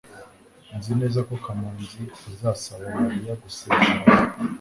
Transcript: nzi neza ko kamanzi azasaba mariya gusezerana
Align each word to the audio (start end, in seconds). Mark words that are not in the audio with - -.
nzi 0.77 0.91
neza 1.01 1.19
ko 1.27 1.33
kamanzi 1.43 2.01
azasaba 2.29 2.85
mariya 2.99 3.33
gusezerana 3.43 4.09